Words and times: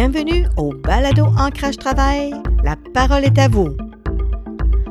Bienvenue 0.00 0.46
au 0.56 0.72
Balado 0.72 1.24
Ancrage 1.24 1.76
Travail. 1.76 2.32
La 2.62 2.76
parole 2.94 3.24
est 3.24 3.36
à 3.36 3.48
vous. 3.48 3.76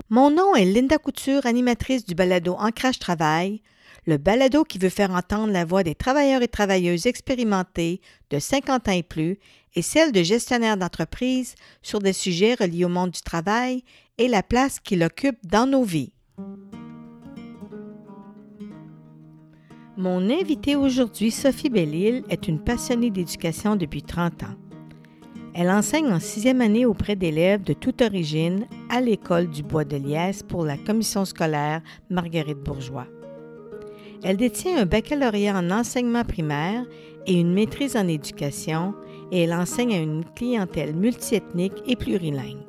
Mon 0.10 0.30
nom 0.30 0.54
est 0.54 0.66
Linda 0.66 0.98
Couture, 0.98 1.46
animatrice 1.46 2.06
du 2.06 2.14
Balado 2.14 2.56
Ancrage 2.60 3.00
Travail, 3.00 3.62
le 4.06 4.18
balado 4.18 4.66
qui 4.66 4.80
veut 4.80 4.90
faire 4.90 5.12
entendre 5.12 5.54
la 5.54 5.64
voix 5.64 5.84
des 5.84 5.96
travailleurs 5.96 6.42
et 6.42 6.50
travailleuses 6.50 7.06
expérimentés 7.06 8.02
de 8.32 8.38
50 8.38 8.90
ans 8.90 8.92
et 8.92 9.02
plus 9.02 9.40
et 9.76 9.82
celle 9.82 10.12
de 10.12 10.24
gestionnaires 10.24 10.76
d'entreprises 10.76 11.56
sur 11.82 12.00
des 12.00 12.12
sujets 12.12 12.56
reliés 12.56 12.84
au 12.84 12.90
monde 12.90 13.12
du 13.12 13.22
travail 13.22 13.86
et 14.18 14.28
la 14.28 14.44
place 14.44 14.82
qu'il 14.82 15.02
occupe 15.04 15.38
dans 15.46 15.68
nos 15.68 15.84
vies. 15.84 16.12
Mon 19.96 20.30
invitée 20.30 20.76
aujourd'hui, 20.76 21.32
Sophie 21.32 21.70
Bellil, 21.70 22.26
est 22.30 22.50
une 22.50 22.62
passionnée 22.62 23.10
d'éducation 23.10 23.78
depuis 23.78 24.04
30 24.04 24.44
ans. 24.44 24.67
Elle 25.60 25.72
enseigne 25.72 26.14
en 26.14 26.20
sixième 26.20 26.62
année 26.62 26.86
auprès 26.86 27.16
d'élèves 27.16 27.64
de 27.64 27.74
toute 27.74 28.04
origine 28.04 28.68
à 28.90 29.02
l'école 29.02 29.48
du 29.48 29.64
Bois 29.64 29.86
de 29.86 29.98
Liesse 29.98 30.44
pour 30.44 30.64
la 30.64 30.78
commission 30.78 31.26
scolaire 31.26 31.82
Marguerite 32.12 32.60
Bourgeois. 32.60 33.08
Elle 34.24 34.38
détient 34.38 34.78
un 34.78 34.86
baccalauréat 34.86 35.58
en 35.58 35.72
enseignement 35.72 36.24
primaire 36.24 36.86
et 37.26 37.34
une 37.34 37.56
maîtrise 37.56 37.98
en 37.98 38.08
éducation 38.08 38.94
et 39.32 39.42
elle 39.42 39.54
enseigne 39.54 39.96
à 39.96 40.00
une 40.00 40.26
clientèle 40.36 40.96
multiethnique 40.96 41.82
et 41.88 41.96
plurilingue. 41.96 42.68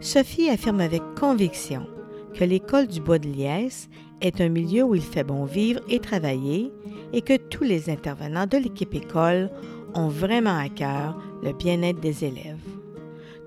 Sophie 0.00 0.50
affirme 0.50 0.80
avec 0.80 1.02
conviction 1.18 1.84
que 2.32 2.44
l'école 2.44 2.86
du 2.86 3.00
Bois 3.00 3.18
de 3.18 3.26
Liesse 3.26 3.88
est 4.20 4.40
un 4.40 4.50
milieu 4.50 4.84
où 4.84 4.94
il 4.94 5.02
fait 5.02 5.24
bon 5.24 5.46
vivre 5.46 5.80
et 5.88 5.98
travailler 5.98 6.72
et 7.12 7.22
que 7.22 7.36
tous 7.36 7.64
les 7.64 7.90
intervenants 7.90 8.46
de 8.46 8.56
l'équipe 8.56 8.94
école 8.94 9.50
ont 9.94 10.08
vraiment 10.08 10.58
à 10.58 10.68
cœur 10.68 11.20
le 11.42 11.52
bien-être 11.52 12.00
des 12.00 12.24
élèves. 12.24 12.58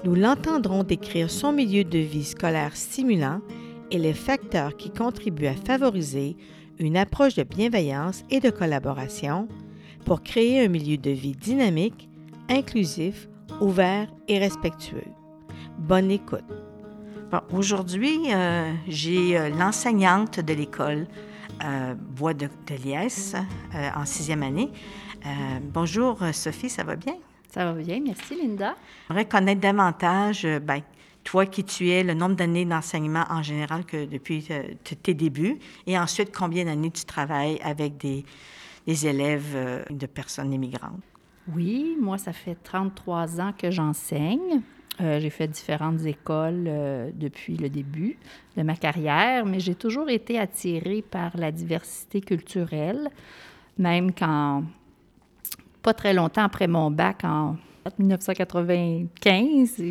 Nous 0.03 0.15
l'entendrons 0.15 0.83
décrire 0.83 1.31
son 1.31 1.51
milieu 1.51 1.83
de 1.83 1.97
vie 1.97 2.23
scolaire 2.23 2.75
stimulant 2.75 3.41
et 3.91 3.97
les 3.97 4.13
facteurs 4.13 4.77
qui 4.77 4.91
contribuent 4.91 5.47
à 5.47 5.55
favoriser 5.55 6.35
une 6.79 6.97
approche 6.97 7.35
de 7.35 7.43
bienveillance 7.43 8.23
et 8.29 8.39
de 8.39 8.49
collaboration 8.49 9.47
pour 10.05 10.21
créer 10.21 10.63
un 10.63 10.67
milieu 10.67 10.97
de 10.97 11.11
vie 11.11 11.35
dynamique, 11.35 12.09
inclusif, 12.49 13.27
ouvert 13.61 14.07
et 14.27 14.37
respectueux. 14.37 15.07
Bonne 15.79 16.11
écoute. 16.11 16.43
Aujourd'hui, 17.51 18.17
euh, 18.33 18.71
j'ai 18.87 19.37
euh, 19.37 19.49
l'enseignante 19.49 20.39
de 20.39 20.53
l'école 20.53 21.07
euh, 21.63 21.93
Bois 21.95 22.33
de, 22.33 22.47
de 22.67 22.75
Liesse 22.83 23.35
en 23.95 24.05
sixième 24.05 24.43
année. 24.43 24.71
Bonjour 25.73 26.19
Sophie, 26.33 26.69
ça 26.69 26.83
va 26.83 26.95
bien? 26.95 27.15
Ça 27.49 27.71
va 27.71 27.73
bien, 27.73 27.99
merci 28.03 28.35
Linda. 28.35 28.75
J'aimerais 29.07 29.25
connaître 29.25 29.61
davantage, 29.61 30.47
ben, 30.61 30.81
toi 31.23 31.45
qui 31.45 31.63
tu 31.63 31.89
es, 31.89 32.03
le 32.03 32.13
nombre 32.13 32.35
d'années 32.35 32.65
d'enseignement 32.65 33.23
en 33.29 33.41
général 33.41 33.85
que 33.85 34.05
depuis 34.05 34.47
tes 35.01 35.13
débuts, 35.13 35.57
et 35.87 35.97
ensuite 35.97 36.35
combien 36.35 36.65
d'années 36.65 36.91
tu 36.91 37.05
travailles 37.05 37.59
avec 37.63 37.97
des, 37.97 38.25
des 38.85 39.07
élèves 39.07 39.85
de 39.89 40.05
personnes 40.05 40.53
immigrantes? 40.53 41.01
Oui, 41.53 41.95
moi, 42.01 42.17
ça 42.17 42.33
fait 42.33 42.57
33 42.63 43.39
ans 43.39 43.53
que 43.57 43.69
j'enseigne. 43.69 44.61
Euh, 45.01 45.19
j'ai 45.19 45.29
fait 45.29 45.47
différentes 45.47 46.05
écoles 46.05 46.65
euh, 46.67 47.11
depuis 47.13 47.57
le 47.57 47.69
début 47.69 48.17
de 48.55 48.63
ma 48.63 48.75
carrière, 48.75 49.45
mais 49.45 49.59
j'ai 49.59 49.75
toujours 49.75 50.09
été 50.09 50.39
attirée 50.39 51.01
par 51.01 51.35
la 51.35 51.51
diversité 51.51 52.21
culturelle, 52.21 53.09
même 53.77 54.13
quand, 54.13 54.63
pas 55.85 55.93
très 55.93 56.15
longtemps 56.15 56.41
après 56.43 56.67
mon 56.67 56.89
bac, 56.89 57.23
en 57.23 57.57
1995, 57.99 59.83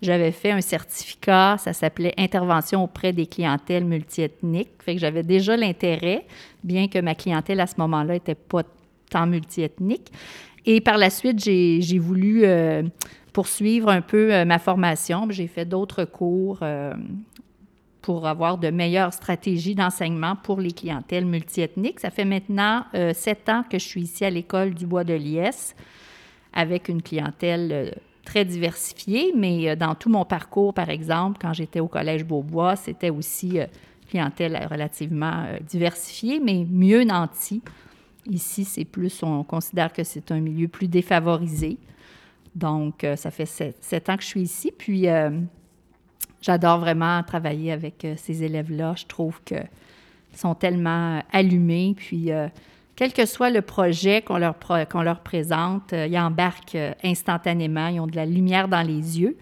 j'avais 0.00 0.32
fait 0.32 0.52
un 0.52 0.62
certificat, 0.62 1.56
ça 1.58 1.74
s'appelait 1.74 2.14
Intervention 2.16 2.84
auprès 2.84 3.12
des 3.12 3.26
clientèles 3.26 3.84
multiethniques. 3.84 4.70
Fait 4.82 4.94
que 4.94 5.00
j'avais 5.00 5.22
déjà 5.22 5.54
l'intérêt, 5.54 6.24
bien 6.64 6.88
que 6.88 6.98
ma 6.98 7.14
clientèle 7.14 7.60
à 7.60 7.66
ce 7.66 7.74
moment-là 7.76 8.14
n'était 8.14 8.34
pas 8.34 8.62
tant 9.10 9.26
multiethnique. 9.26 10.10
Et 10.64 10.80
par 10.80 10.96
la 10.96 11.10
suite, 11.10 11.44
j'ai 11.44 11.98
voulu 11.98 12.44
euh, 12.44 12.82
poursuivre 13.34 13.90
un 13.90 14.00
peu 14.00 14.32
euh, 14.32 14.46
ma 14.46 14.58
formation. 14.58 15.26
J'ai 15.28 15.46
fait 15.46 15.66
d'autres 15.66 16.04
cours 16.06 16.60
euh, 16.62 16.94
pour 18.02 18.26
avoir 18.26 18.58
de 18.58 18.70
meilleures 18.70 19.12
stratégies 19.12 19.74
d'enseignement 19.74 20.36
pour 20.36 20.60
les 20.60 20.72
clientèles 20.72 21.26
multiethniques. 21.26 22.00
Ça 22.00 22.10
fait 22.10 22.24
maintenant 22.24 22.84
euh, 22.94 23.12
sept 23.12 23.48
ans 23.48 23.64
que 23.68 23.78
je 23.78 23.84
suis 23.84 24.02
ici 24.02 24.24
à 24.24 24.30
l'école 24.30 24.74
du 24.74 24.86
Bois 24.86 25.04
de 25.04 25.14
Liesse 25.14 25.74
avec 26.52 26.88
une 26.88 27.02
clientèle 27.02 27.94
très 28.24 28.44
diversifiée, 28.44 29.32
mais 29.36 29.76
dans 29.76 29.94
tout 29.94 30.08
mon 30.08 30.24
parcours, 30.24 30.74
par 30.74 30.88
exemple, 30.88 31.38
quand 31.40 31.52
j'étais 31.52 31.80
au 31.80 31.88
Collège 31.88 32.24
Beaubois, 32.24 32.74
c'était 32.76 33.10
aussi 33.10 33.58
clientèle 34.08 34.66
relativement 34.70 35.44
diversifiée, 35.66 36.40
mais 36.40 36.66
mieux 36.68 37.04
nantie. 37.04 37.62
Ici, 38.28 38.64
c'est 38.64 38.84
plus, 38.84 39.22
on 39.22 39.42
considère 39.42 39.92
que 39.92 40.04
c'est 40.04 40.30
un 40.32 40.40
milieu 40.40 40.68
plus 40.68 40.88
défavorisé. 40.88 41.78
Donc, 42.54 43.04
euh, 43.04 43.16
ça 43.16 43.30
fait 43.30 43.46
sept, 43.46 44.08
ans 44.08 44.16
que 44.16 44.22
je 44.22 44.28
suis 44.28 44.42
ici. 44.42 44.72
Puis, 44.76 45.08
euh, 45.08 45.30
j'adore 46.42 46.78
vraiment 46.78 47.22
travailler 47.22 47.72
avec 47.72 48.04
euh, 48.04 48.14
ces 48.16 48.42
élèves-là. 48.42 48.94
Je 48.96 49.06
trouve 49.06 49.40
qu'ils 49.44 49.68
sont 50.34 50.54
tellement 50.54 51.22
allumés. 51.32 51.94
Puis, 51.96 52.30
quel 52.96 53.12
que 53.12 53.26
soit 53.26 53.50
le 53.50 53.62
projet 53.62 54.22
qu'on 54.22 54.38
leur, 54.38 55.20
présente, 55.20 55.92
ils 55.92 56.18
embarquent 56.18 56.78
instantanément. 57.04 57.88
Ils 57.88 58.00
ont 58.00 58.06
de 58.06 58.16
la 58.16 58.26
lumière 58.26 58.68
dans 58.68 58.82
les 58.82 59.20
yeux. 59.20 59.36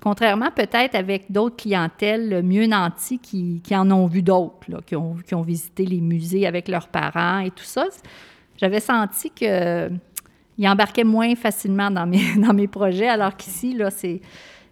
Contrairement 0.00 0.50
peut-être 0.54 0.94
avec 0.94 1.32
d'autres 1.32 1.56
clientèles 1.56 2.42
mieux 2.42 2.66
nantis 2.66 3.18
qui, 3.18 3.62
en 3.70 3.90
ont 3.90 4.06
vu 4.06 4.22
d'autres, 4.22 4.82
qui 4.86 4.96
ont, 4.96 5.42
visité 5.42 5.86
les 5.86 6.00
musées 6.00 6.46
avec 6.46 6.68
leurs 6.68 6.88
parents 6.88 7.38
et 7.38 7.50
tout 7.50 7.64
ça. 7.64 7.86
J'avais 8.58 8.80
senti 8.80 9.30
que 9.30 9.90
il 10.58 10.68
embarquait 10.68 11.04
moins 11.04 11.34
facilement 11.34 11.90
dans 11.90 12.06
mes, 12.06 12.34
dans 12.36 12.52
mes 12.52 12.68
projets, 12.68 13.08
alors 13.08 13.36
qu'ici, 13.36 13.74
là, 13.74 13.90
c'est, 13.90 14.20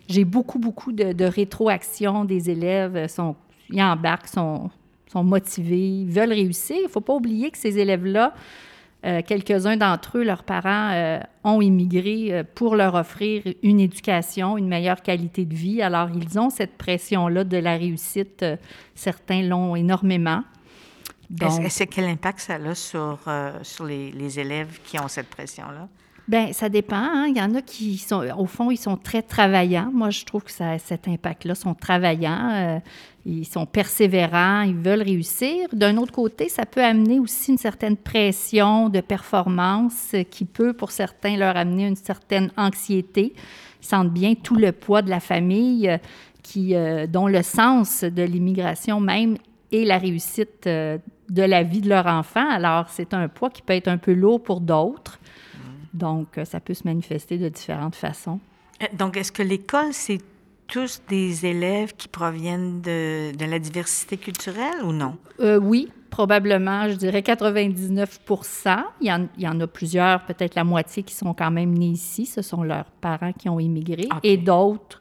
j'ai 0.09 0.25
beaucoup, 0.25 0.59
beaucoup 0.59 0.93
de, 0.93 1.13
de 1.13 1.25
rétroaction 1.25 2.25
des 2.25 2.51
élèves. 2.51 3.09
Sont, 3.09 3.37
ils 3.71 3.83
embarquent, 3.83 4.29
sont, 4.29 4.71
sont 5.11 5.25
motivés, 5.25 6.05
veulent 6.07 6.33
réussir. 6.33 6.77
Il 6.79 6.85
ne 6.85 6.89
faut 6.89 7.01
pas 7.01 7.15
oublier 7.15 7.51
que 7.51 7.59
ces 7.59 7.79
élèves-là, 7.79 8.35
euh, 9.05 9.21
quelques-uns 9.27 9.77
d'entre 9.77 10.19
eux, 10.19 10.23
leurs 10.23 10.45
parents 10.45 10.91
euh, 10.93 11.19
ont 11.45 11.61
immigré 11.61 12.29
euh, 12.31 12.45
pour 12.55 12.77
leur 12.77 12.95
offrir 12.95 13.43
une 13.63 13.81
éducation, 13.81 14.57
une 14.57 14.69
meilleure 14.69 15.03
qualité 15.03 15.45
de 15.45 15.55
vie. 15.55 15.83
Alors, 15.83 16.09
ils 16.15 16.39
ont 16.39 16.51
cette 16.51 16.77
pression-là 16.79 17.45
de 17.45 17.57
la 17.57 17.77
réussite. 17.77 18.45
certains 18.95 19.43
l'ont 19.43 19.75
énormément. 19.75 20.43
C'est 21.69 21.87
quel 21.87 22.05
impact 22.05 22.41
ça 22.41 22.55
a 22.55 22.75
sur, 22.75 23.19
euh, 23.27 23.59
sur 23.63 23.84
les, 23.84 24.13
les, 24.13 24.39
élèves 24.39 24.81
qui 24.84 24.99
ont 24.99 25.09
cette 25.09 25.29
pression-là? 25.29 25.89
Bien, 26.32 26.50
ça 26.54 26.70
dépend. 26.70 26.97
Hein. 26.97 27.26
Il 27.28 27.37
y 27.37 27.43
en 27.43 27.54
a 27.54 27.60
qui 27.60 27.98
sont, 27.98 28.25
au 28.38 28.47
fond, 28.47 28.70
ils 28.70 28.78
sont 28.78 28.97
très 28.97 29.20
travaillants. 29.20 29.91
Moi, 29.93 30.09
je 30.09 30.25
trouve 30.25 30.43
que 30.43 30.50
ça, 30.50 30.78
cet 30.78 31.06
impact-là 31.06 31.54
sont 31.54 31.75
travaillants, 31.75 32.48
euh, 32.54 32.78
ils 33.26 33.44
sont 33.44 33.66
persévérants, 33.66 34.62
ils 34.62 34.75
veulent 34.75 35.03
réussir. 35.03 35.69
D'un 35.75 35.98
autre 35.98 36.12
côté, 36.12 36.48
ça 36.48 36.65
peut 36.65 36.82
amener 36.82 37.19
aussi 37.19 37.50
une 37.50 37.59
certaine 37.59 37.98
pression 37.98 38.88
de 38.88 39.03
performance 39.03 40.16
qui 40.31 40.47
peut, 40.47 40.72
pour 40.72 40.91
certains, 40.91 41.37
leur 41.37 41.54
amener 41.54 41.87
une 41.87 41.97
certaine 41.97 42.50
anxiété. 42.56 43.34
Ils 43.82 43.87
sentent 43.87 44.15
bien 44.15 44.32
tout 44.32 44.56
le 44.56 44.72
poids 44.72 45.03
de 45.03 45.10
la 45.10 45.21
famille, 45.21 45.87
euh, 45.87 45.98
qui, 46.42 46.75
dont 47.10 47.28
le 47.28 47.42
sens 47.42 48.04
de 48.04 48.22
l'immigration 48.22 49.01
même 49.01 49.36
et 49.71 49.84
la 49.84 49.98
réussite 49.98 50.66
de 51.33 51.42
la 51.42 51.62
vie 51.62 51.83
de 51.83 51.91
leur 51.91 52.07
enfant. 52.07 52.48
Alors, 52.51 52.86
c'est 52.89 53.12
un 53.12 53.28
poids 53.28 53.51
qui 53.51 53.60
peut 53.60 53.74
être 53.74 53.89
un 53.89 53.98
peu 53.98 54.15
lourd 54.15 54.42
pour 54.42 54.60
d'autres. 54.60 55.18
Donc, 55.94 56.39
euh, 56.39 56.44
ça 56.44 56.60
peut 56.60 56.74
se 56.74 56.84
manifester 56.84 57.39
de 57.39 57.48
différentes 57.48 57.97
façons. 57.97 58.41
Euh, 58.83 58.86
donc, 58.97 59.16
est-ce 59.16 59.33
que 59.33 59.42
l'école, 59.42 59.92
c'est 59.92 60.21
tous 60.66 61.03
des 61.09 61.44
élèves 61.44 61.94
qui 61.97 62.09
proviennent 62.09 62.80
de, 62.80 63.36
de 63.36 63.44
la 63.44 63.59
diversité 63.59 64.16
culturelle 64.16 64.83
ou 64.84 64.92
non? 64.92 65.18
Euh, 65.41 65.59
oui, 65.59 65.91
probablement, 66.10 66.89
je 66.89 66.94
dirais 66.94 67.22
99 67.22 68.21
il 69.00 69.06
y, 69.06 69.12
en, 69.12 69.28
il 69.36 69.42
y 69.42 69.48
en 69.48 69.60
a 69.60 69.66
plusieurs, 69.66 70.24
peut-être 70.24 70.54
la 70.54 70.65
moitié 70.65 71.03
qui 71.03 71.15
sont 71.15 71.34
quand 71.34 71.50
même 71.50 71.77
nés 71.77 71.89
ici. 71.89 72.24
Ce 72.24 72.41
sont 72.41 72.62
leurs 72.62 72.86
parents 73.00 73.33
qui 73.33 73.48
ont 73.48 73.60
immigré. 73.60 74.09
Et 74.22 74.36
d'autres 74.36 75.00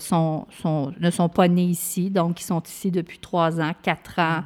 sont, 0.00 0.46
sont, 0.60 0.92
ne 0.98 1.10
sont 1.10 1.28
pas 1.28 1.46
nés 1.46 1.62
ici, 1.62 2.10
donc 2.10 2.40
ils 2.40 2.44
sont 2.44 2.60
ici 2.62 2.90
depuis 2.90 3.18
trois 3.18 3.60
ans, 3.60 3.72
quatre 3.80 4.18
ans. 4.18 4.42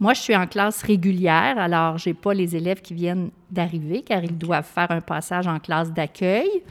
Moi, 0.00 0.14
je 0.14 0.20
suis 0.20 0.36
en 0.36 0.46
classe 0.46 0.82
régulière, 0.82 1.58
alors 1.58 1.98
je 1.98 2.10
n'ai 2.10 2.14
pas 2.14 2.34
les 2.34 2.56
élèves 2.56 2.80
qui 2.80 2.94
viennent 2.94 3.30
d'arriver, 3.50 4.02
car 4.02 4.22
ils 4.24 4.36
doivent 4.36 4.66
faire 4.66 4.90
un 4.90 5.00
passage 5.00 5.46
en 5.46 5.58
classe 5.58 5.92
d'accueil. 5.92 6.62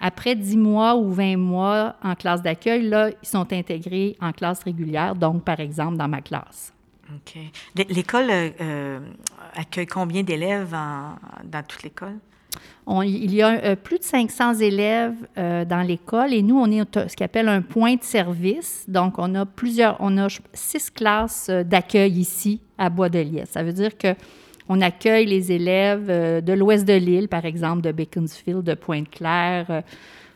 Après 0.00 0.34
10 0.34 0.56
mois 0.56 0.96
ou 0.96 1.10
20 1.10 1.36
mois 1.36 1.96
en 2.02 2.14
classe 2.14 2.42
d'accueil, 2.42 2.88
là, 2.88 3.10
ils 3.10 3.28
sont 3.28 3.52
intégrés 3.52 4.16
en 4.20 4.32
classe 4.32 4.62
régulière, 4.62 5.14
donc 5.14 5.44
par 5.44 5.60
exemple 5.60 5.96
dans 5.98 6.08
ma 6.08 6.22
classe. 6.22 6.72
OK. 7.14 7.38
L'école 7.74 8.28
euh, 8.30 9.00
accueille 9.54 9.86
combien 9.86 10.22
d'élèves 10.22 10.74
dans 11.44 11.62
toute 11.66 11.82
l'école? 11.82 12.18
Il 13.04 13.34
y 13.34 13.42
a 13.42 13.62
euh, 13.62 13.76
plus 13.76 13.98
de 13.98 14.04
500 14.04 14.54
élèves 14.54 15.14
euh, 15.38 15.64
dans 15.64 15.82
l'école 15.82 16.32
et 16.32 16.42
nous, 16.42 16.58
on 16.58 16.70
est 16.70 16.82
ce 17.08 17.16
qu'on 17.16 17.24
appelle 17.24 17.48
un 17.48 17.62
point 17.62 17.94
de 17.94 18.02
service. 18.02 18.84
Donc, 18.88 19.14
on 19.18 19.34
a 19.34 19.46
plusieurs, 19.46 19.96
on 20.00 20.18
a 20.18 20.28
six 20.52 20.90
classes 20.90 21.48
euh, 21.50 21.62
d'accueil 21.62 22.12
ici 22.18 22.60
à 22.78 22.90
Bois-de-Liesse. 22.90 23.50
Ça 23.50 23.62
veut 23.62 23.72
dire 23.72 23.96
que 23.96 24.14
on 24.68 24.80
accueille 24.80 25.26
les 25.26 25.50
élèves 25.50 26.06
de 26.44 26.52
l'ouest 26.52 26.86
de 26.86 26.92
l'île, 26.92 27.26
par 27.26 27.44
exemple, 27.44 27.82
de 27.82 27.90
Beaconsfield, 27.90 28.62
de 28.62 28.74
Pointe-Claire, 28.74 29.82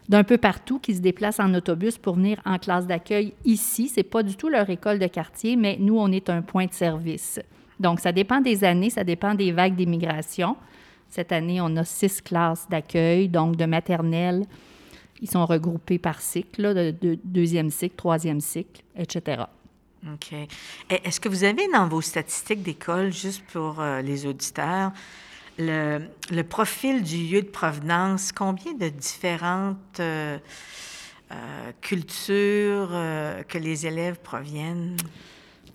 d'un 0.09 0.25
peu 0.25 0.39
partout 0.39 0.81
qui 0.81 0.93
se 0.93 1.01
déplacent 1.01 1.39
en 1.39 1.55
autobus 1.55 1.99
pour 1.99 2.17
venir 2.17 2.41
en 2.45 2.59
classe 2.59 2.85
d'accueil 2.85 3.33
ici. 3.45 3.89
Ce 3.89 4.01
n'est 4.01 4.03
pas 4.03 4.25
du 4.25 4.35
tout 4.35 4.49
leur 4.49 4.69
école 4.71 4.99
de 4.99 5.07
quartier, 5.07 5.55
mais 5.55 5.77
nous, 5.79 5.97
on 5.97 6.11
est 6.11 6.31
un 6.31 6.43
point 6.43 6.67
de 6.67 6.73
service. 6.73 7.39
Donc, 7.79 8.01
ça 8.01 8.11
dépend 8.11 8.41
des 8.41 8.65
années, 8.65 8.91
ça 8.91 9.05
dépend 9.05 9.35
des 9.35 9.53
vagues 9.53 9.77
d'immigration. 9.77 10.57
Cette 11.15 11.31
année, 11.31 11.61
on 11.61 11.77
a 11.77 11.85
six 11.85 12.21
classes 12.21 12.69
d'accueil, 12.69 13.29
donc 13.29 13.55
de 13.55 13.67
maternelle. 13.67 14.45
Ils 15.21 15.31
sont 15.31 15.47
regroupés 15.47 16.01
par 16.01 16.21
cycle, 16.21 16.75
de, 16.75 17.17
deuxième 17.23 17.71
cycle, 17.71 17.95
troisième 17.95 18.41
cycle, 18.41 18.83
etc. 18.97 19.45
OK. 20.13 20.35
Est-ce 20.91 21.21
que 21.21 21.29
vous 21.29 21.45
avez 21.45 21.69
dans 21.69 21.87
vos 21.87 22.01
statistiques 22.01 22.65
d'école, 22.65 23.13
juste 23.13 23.45
pour 23.53 23.81
euh, 23.81 24.01
les 24.01 24.27
auditeurs, 24.27 24.91
le, 25.57 26.09
profil 26.43 27.05
du 27.05 27.19
lieu 27.19 27.43
de 27.43 27.49
provenance, 27.49 28.33
combien 28.33 28.73
de 28.73 28.89
différentes 28.89 30.01
euh, 30.01 30.37
euh, 31.31 31.71
cultures 31.81 32.91
que 33.47 33.59
les 33.59 33.87
élèves 33.87 34.19
proviennent? 34.21 34.97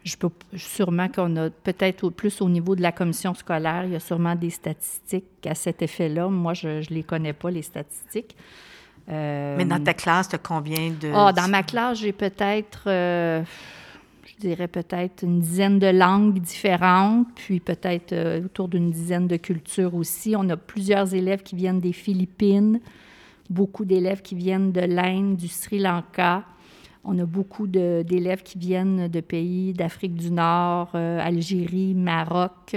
Je 0.09 0.17
peux 0.17 0.29
sûrement 0.55 1.07
qu'on 1.07 1.35
a 1.35 1.49
peut-être 1.49 2.09
plus 2.09 2.41
au 2.41 2.49
niveau 2.49 2.75
de 2.75 2.81
la 2.81 2.91
commission 2.91 3.33
scolaire, 3.35 3.83
il 3.85 3.91
y 3.91 3.95
a 3.95 3.99
sûrement 3.99 4.35
des 4.35 4.49
statistiques 4.49 5.45
à 5.45 5.53
cet 5.53 5.81
effet-là. 5.83 6.29
Moi, 6.29 6.53
je 6.55 6.67
ne 6.67 6.95
les 6.95 7.03
connais 7.03 7.33
pas, 7.33 7.51
les 7.51 7.61
statistiques. 7.61 8.35
Euh, 9.09 9.55
Mais 9.57 9.65
dans 9.65 9.83
ta 9.83 9.93
classe, 9.93 10.29
tu 10.29 10.35
as 10.35 10.39
combien 10.39 10.91
de... 10.91 11.11
Ah, 11.13 11.31
dans 11.31 11.47
ma 11.47 11.63
classe, 11.63 11.99
j'ai 11.99 12.11
peut-être, 12.11 12.83
euh, 12.87 13.43
je 14.25 14.35
dirais 14.39 14.67
peut-être 14.67 15.23
une 15.23 15.39
dizaine 15.39 15.77
de 15.77 15.87
langues 15.87 16.39
différentes, 16.39 17.27
puis 17.35 17.59
peut-être 17.59 18.13
euh, 18.13 18.45
autour 18.45 18.67
d'une 18.67 18.91
dizaine 18.91 19.27
de 19.27 19.37
cultures 19.37 19.93
aussi. 19.95 20.35
On 20.35 20.47
a 20.49 20.57
plusieurs 20.57 21.13
élèves 21.13 21.43
qui 21.43 21.55
viennent 21.55 21.79
des 21.79 21.93
Philippines, 21.93 22.79
beaucoup 23.49 23.85
d'élèves 23.85 24.21
qui 24.21 24.35
viennent 24.35 24.71
de 24.71 24.81
l'Inde, 24.81 25.35
du 25.35 25.47
Sri 25.47 25.79
Lanka. 25.79 26.43
On 27.03 27.17
a 27.17 27.25
beaucoup 27.25 27.65
d'élèves 27.67 28.43
qui 28.43 28.57
viennent 28.57 29.07
de 29.07 29.21
pays 29.21 29.73
d'Afrique 29.73 30.15
du 30.15 30.31
Nord, 30.31 30.91
euh, 30.95 31.19
Algérie, 31.21 31.93
Maroc. 31.93 32.75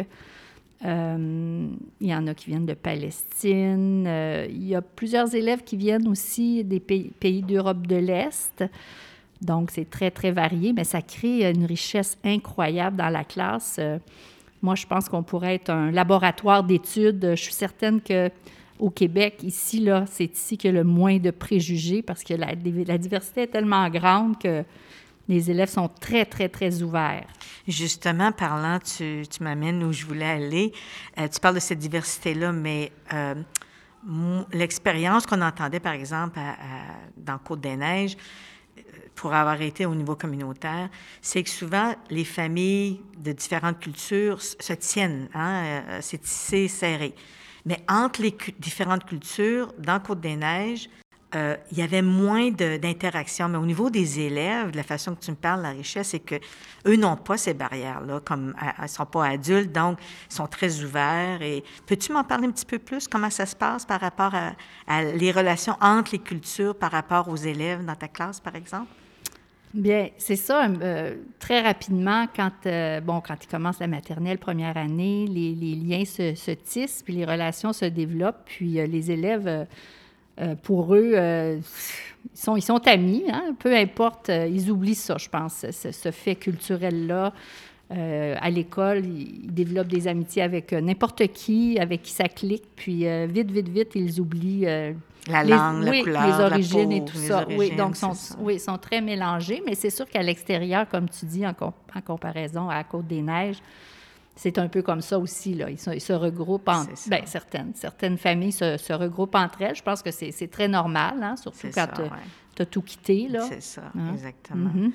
Euh, 0.84 1.68
il 2.00 2.06
y 2.06 2.14
en 2.14 2.26
a 2.26 2.34
qui 2.34 2.50
viennent 2.50 2.66
de 2.66 2.74
Palestine. 2.74 4.04
Euh, 4.06 4.46
il 4.48 4.66
y 4.66 4.74
a 4.74 4.82
plusieurs 4.82 5.34
élèves 5.34 5.62
qui 5.64 5.76
viennent 5.76 6.08
aussi 6.08 6.64
des 6.64 6.80
pays, 6.80 7.12
pays 7.18 7.42
d'Europe 7.42 7.86
de 7.86 7.96
l'Est. 7.96 8.64
Donc, 9.40 9.72
c'est 9.72 9.90
très, 9.90 10.10
très 10.12 10.30
varié, 10.30 10.72
mais 10.72 10.84
ça 10.84 11.02
crée 11.02 11.50
une 11.50 11.64
richesse 11.64 12.16
incroyable 12.24 12.96
dans 12.96 13.08
la 13.08 13.24
classe. 13.24 13.80
moi, 14.60 14.76
je 14.76 14.86
pense 14.86 15.08
qu'on 15.08 15.24
pourrait 15.24 15.56
être 15.56 15.70
un 15.70 15.90
laboratoire 15.90 16.62
d'études. 16.62 17.30
Je 17.30 17.42
suis 17.42 17.52
certaine 17.52 18.00
que 18.00 18.30
au 18.78 18.90
Québec, 18.90 19.38
ici, 19.42 19.80
là, 19.80 20.04
c'est 20.10 20.32
ici 20.36 20.56
qu'il 20.56 20.72
y 20.72 20.76
a 20.76 20.76
le 20.76 20.84
moins 20.84 21.18
de 21.18 21.30
préjugés 21.30 22.02
parce 22.02 22.24
que 22.24 22.34
la, 22.34 22.54
diversité 22.54 23.42
est 23.42 23.48
tellement 23.48 23.88
grande 23.88 24.38
que 24.38 24.64
les 25.28 25.50
élèves 25.50 25.68
sont 25.68 25.88
très, 25.88 26.24
très, 26.24 26.48
très 26.48 26.82
ouverts. 26.82 27.26
Justement, 27.68 28.32
parlant, 28.32 28.78
tu, 28.80 29.24
m'amènes 29.40 29.82
où 29.84 29.92
je 29.92 30.04
voulais 30.04 30.26
aller. 30.26 30.72
Euh, 31.18 31.28
tu 31.28 31.38
parles 31.38 31.54
de 31.54 31.60
cette 31.60 31.78
diversité-là, 31.78 32.52
mais 32.52 32.90
euh, 33.12 33.34
l'expérience 34.52 35.26
qu'on 35.26 35.42
entendait, 35.42 35.80
par 35.80 35.92
exemple, 35.92 36.40
dans 37.16 37.38
Côte-des-Neiges, 37.38 38.16
euh, 38.76 38.80
pour 39.14 39.32
avoir 39.32 39.60
été 39.62 39.86
au 39.86 39.94
niveau 39.94 40.16
communautaire, 40.16 40.88
c'est 41.20 41.42
que 41.42 41.50
souvent, 41.50 41.94
les 42.10 42.24
familles 42.24 43.00
de 43.18 43.30
différentes 43.32 43.78
cultures 43.78 44.42
se 44.42 44.72
tiennent, 44.72 45.28
hein, 45.34 45.82
c'est 46.00 46.20
tissé 46.20 46.66
serré. 46.66 47.14
Mais 47.64 47.84
entre 47.88 48.22
les 48.22 48.36
différentes 48.58 49.04
cultures, 49.04 49.72
dans 49.78 50.00
Côte-des-Neiges, 50.00 50.88
euh, 51.34 51.56
il 51.70 51.78
y 51.78 51.82
avait 51.82 52.02
moins 52.02 52.50
d'interaction. 52.50 53.48
Mais 53.48 53.56
au 53.56 53.64
niveau 53.64 53.88
des 53.88 54.20
élèves, 54.20 54.70
de 54.70 54.76
la 54.76 54.82
façon 54.82 55.14
que 55.14 55.20
tu 55.20 55.30
me 55.30 55.36
parles, 55.36 55.62
la 55.62 55.70
richesse, 55.70 56.08
c'est 56.08 56.20
que 56.20 56.34
eux 56.86 56.96
n'ont 56.96 57.16
pas 57.16 57.38
ces 57.38 57.54
barrières-là, 57.54 58.20
comme 58.20 58.54
ils 58.60 58.82
ne 58.82 58.86
sont 58.86 59.06
pas 59.06 59.26
adultes, 59.26 59.72
donc 59.72 59.98
ils 60.30 60.34
sont 60.34 60.46
très 60.46 60.82
ouverts. 60.82 61.40
Et 61.40 61.64
peux-tu 61.86 62.12
m'en 62.12 62.24
parler 62.24 62.48
un 62.48 62.50
petit 62.50 62.66
peu 62.66 62.78
plus, 62.78 63.08
comment 63.08 63.30
ça 63.30 63.46
se 63.46 63.56
passe 63.56 63.86
par 63.86 64.00
rapport 64.00 64.34
à 64.86 65.02
les 65.02 65.32
relations 65.32 65.76
entre 65.80 66.12
les 66.12 66.18
cultures 66.18 66.74
par 66.74 66.90
rapport 66.90 67.28
aux 67.28 67.36
élèves 67.36 67.84
dans 67.84 67.96
ta 67.96 68.08
classe, 68.08 68.40
par 68.40 68.54
exemple? 68.54 68.88
Bien, 69.74 70.10
c'est 70.18 70.36
ça. 70.36 70.66
Euh, 70.66 71.16
très 71.38 71.62
rapidement, 71.62 72.26
quand, 72.36 72.52
euh, 72.66 73.00
bon, 73.00 73.22
quand 73.26 73.36
ils 73.42 73.46
commencent 73.46 73.80
la 73.80 73.86
maternelle, 73.86 74.36
première 74.36 74.76
année, 74.76 75.26
les, 75.26 75.54
liens 75.74 76.04
se, 76.04 76.34
se, 76.34 76.50
tissent, 76.50 77.02
puis 77.02 77.14
les 77.14 77.24
relations 77.24 77.72
se 77.72 77.86
développent, 77.86 78.42
puis 78.44 78.78
euh, 78.78 78.86
les 78.86 79.10
élèves, 79.10 79.66
pour 80.62 80.94
eux, 80.94 81.14
ils, 81.14 82.62
sont, 82.62 82.86
amis, 82.86 83.24
hein, 83.30 83.54
peu 83.58 83.74
importe, 83.76 84.28
ils 84.28 84.70
oublient 84.70 84.94
ça, 84.94 85.16
je 85.18 85.28
pense, 85.28 85.64
ce 85.70 86.10
fait 86.10 86.34
culturel-là. 86.34 87.32
À 87.92 88.50
l'école, 88.50 89.04
ils 89.04 89.52
développent 89.52 89.88
des 89.88 90.08
amitiés 90.08 90.42
avec 90.42 90.72
n'importe 90.72 91.26
qui, 91.28 91.78
avec 91.78 92.02
qui 92.02 92.12
ça 92.12 92.28
clique, 92.28 92.64
puis 92.74 93.04
vite, 93.26 93.50
vite, 93.50 93.68
vite, 93.68 93.90
ils 93.94 94.20
oublient 94.20 94.66
la 95.28 95.44
langue, 95.44 95.84
la 95.84 96.00
couleur, 96.00 96.26
les 96.26 96.44
origines 96.44 96.92
et 96.92 97.04
tout 97.04 97.16
ça. 97.16 97.46
oui, 97.56 97.74
donc 97.76 97.96
sont, 97.96 98.12
oui, 98.38 98.58
sont 98.58 98.78
très 98.78 99.00
mélangés, 99.00 99.62
mais 99.64 99.74
c'est 99.74 99.90
sûr 99.90 100.08
qu'à 100.08 100.22
l'extérieur, 100.22 100.88
comme 100.88 101.08
tu 101.08 101.26
dis, 101.26 101.46
en, 101.46 101.54
comparaison 102.04 102.68
à 102.68 102.76
la 102.76 102.84
Côte-des-Neiges, 102.84 103.58
c'est 104.34 104.58
un 104.58 104.68
peu 104.68 104.82
comme 104.82 105.00
ça 105.00 105.18
aussi. 105.18 105.54
Là. 105.54 105.70
Ils, 105.70 105.78
se 105.78 106.12
regroupent 106.12 106.68
en... 106.68 106.84
Bien, 107.06 107.20
certaines, 107.26 107.72
certaines 107.74 108.18
familles 108.18 108.52
se, 108.52 108.92
regroupent 108.92 109.34
entre 109.34 109.62
elles. 109.62 109.76
Je 109.76 109.82
pense 109.82 110.02
que 110.02 110.10
c'est 110.10 110.50
très 110.50 110.68
normal, 110.68 111.22
hein, 111.22 111.36
surtout 111.36 111.68
quand 111.72 111.86
tu 112.56 112.62
as 112.62 112.66
tout 112.66 112.82
quitté. 112.82 113.28
C'est 113.48 113.62
ça, 113.62 113.82
hein? 113.96 114.14
exactement. 114.14 114.70
Mm-hmm. 114.70 114.90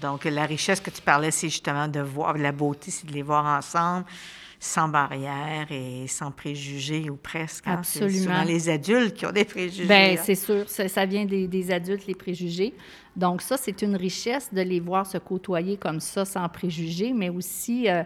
Donc, 0.00 0.24
la 0.24 0.46
richesse 0.46 0.80
que 0.80 0.90
tu 0.90 1.02
parlais, 1.02 1.30
c'est 1.30 1.48
justement 1.48 1.88
de 1.88 2.00
voir 2.00 2.36
la 2.36 2.52
beauté, 2.52 2.90
c'est 2.90 3.06
de 3.06 3.12
les 3.12 3.22
voir 3.22 3.44
ensemble 3.44 4.04
sans 4.62 4.88
barrière 4.88 5.66
et 5.70 6.06
sans 6.06 6.30
préjugés 6.30 7.08
ou 7.08 7.16
presque. 7.16 7.66
Hein. 7.66 7.76
Absolument. 7.78 8.12
C'est 8.12 8.18
souvent 8.18 8.44
les 8.44 8.68
adultes 8.68 9.14
qui 9.14 9.24
ont 9.24 9.32
des 9.32 9.46
préjugés. 9.46 9.86
Bien, 9.86 10.16
c'est 10.22 10.34
sûr, 10.34 10.68
ça, 10.68 11.06
vient 11.06 11.24
des, 11.24 11.48
des, 11.48 11.70
adultes, 11.70 12.06
les 12.06 12.14
préjugés. 12.14 12.74
Donc 13.16 13.40
ça, 13.40 13.56
c'est 13.56 13.80
une 13.80 13.96
richesse 13.96 14.52
de 14.52 14.60
les 14.60 14.78
voir 14.78 15.06
se 15.06 15.16
côtoyer 15.16 15.78
comme 15.78 15.98
ça, 15.98 16.24
sans 16.24 16.48
préjugés, 16.48 17.12
mais 17.14 17.30
aussi... 17.30 17.88
Euh, 17.88 18.02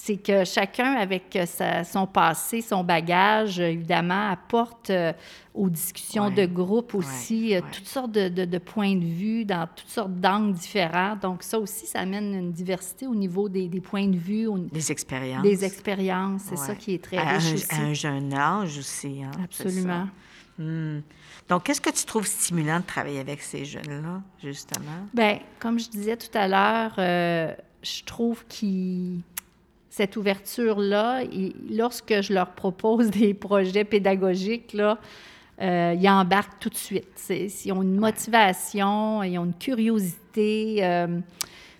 c'est 0.00 0.16
que 0.16 0.44
chacun, 0.44 0.92
avec 0.92 1.34
euh, 1.34 1.82
son 1.82 2.06
passé, 2.06 2.60
son 2.60 2.84
bagage, 2.84 3.58
évidemment, 3.58 4.30
apporte 4.30 4.90
euh, 4.90 5.12
aux 5.54 5.68
discussions 5.68 6.30
de 6.30 6.46
groupe 6.46 6.94
aussi 6.94 7.56
euh, 7.56 7.60
toutes 7.72 7.88
sortes 7.88 8.12
de, 8.12 8.58
points 8.58 8.94
de 8.94 9.04
vue, 9.04 9.44
dans 9.44 9.66
toutes 9.66 9.88
sortes 9.88 10.14
d'angles 10.14 10.54
différents. 10.54 11.16
Donc, 11.16 11.42
ça 11.42 11.58
aussi, 11.58 11.86
ça 11.86 11.98
amène 12.00 12.32
une 12.32 12.52
diversité 12.52 13.08
au 13.08 13.14
niveau 13.14 13.48
des, 13.48 13.68
points 13.80 14.06
de 14.06 14.16
vue. 14.16 14.48
des 14.72 14.92
expériences. 14.92 15.42
Des 15.42 15.64
expériences, 15.64 16.42
c'est 16.42 16.56
ça 16.56 16.76
qui 16.76 16.94
est 16.94 17.02
très 17.02 17.16
à 17.16 17.30
riche 17.30 17.50
un, 17.50 17.54
aussi. 17.54 17.74
À 17.74 17.78
un 17.78 17.92
jeune 17.92 18.32
âge 18.32 18.78
aussi. 18.78 19.22
Hein, 19.24 19.32
Absolument. 19.42 20.06
Hmm. 20.58 21.00
Donc, 21.48 21.64
qu'est-ce 21.64 21.80
que 21.80 21.90
tu 21.90 22.04
trouves 22.04 22.26
stimulant 22.26 22.78
de 22.78 22.84
travailler 22.84 23.18
avec 23.18 23.42
ces 23.42 23.64
jeunes-là, 23.64 24.22
justement? 24.40 25.08
Bien, 25.12 25.40
comme 25.58 25.80
je 25.80 25.88
disais 25.88 26.16
tout 26.16 26.38
à 26.38 26.46
l'heure, 26.46 26.94
je 27.82 28.04
trouve 28.04 28.44
qu'ils 28.46 29.22
cette 29.98 30.16
ouverture-là, 30.16 31.22
lorsque 31.72 32.20
je 32.20 32.32
leur 32.32 32.52
propose 32.52 33.10
des 33.22 33.34
projets 33.34 33.82
pédagogiques, 33.82 34.72
là, 34.72 34.98
euh, 35.60 35.96
ils 35.98 36.08
embarquent 36.08 36.60
tout 36.60 36.68
de 36.68 36.76
suite. 36.76 37.20
Ils 37.28 37.72
ont 37.72 37.82
une 37.82 37.96
motivation, 37.96 39.24
ils 39.24 39.36
ont 39.40 39.44
une 39.44 39.58
curiosité. 39.58 40.84
Euh, 40.84 41.18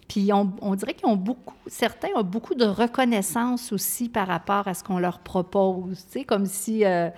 puis 0.08 0.30
on, 0.32 0.74
dirait 0.74 0.94
qu'ils 0.94 1.06
ont 1.06 1.14
beaucoup, 1.14 1.54
certains 1.68 2.08
ont 2.16 2.24
beaucoup 2.24 2.56
de 2.56 2.64
reconnaissance 2.64 3.72
aussi 3.72 4.08
par 4.08 4.26
rapport 4.26 4.66
à 4.66 4.74
ce 4.74 4.82
qu'on 4.82 4.98
leur 4.98 5.20
propose. 5.20 6.04
Tu 6.06 6.20
sais, 6.20 6.24
comme 6.24 6.46
si 6.46 6.84
euh, 6.84 7.10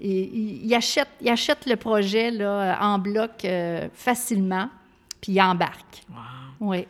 ils, 0.00 0.74
achètent, 0.74 1.08
ils, 1.20 1.28
achètent, 1.28 1.66
le 1.66 1.76
projet 1.76 2.30
là, 2.30 2.78
en 2.80 2.98
bloc 2.98 3.46
facilement, 3.92 4.70
puis 5.20 5.32
ils 5.32 5.42
embarquent. 5.42 6.06
Oui. 6.60 6.86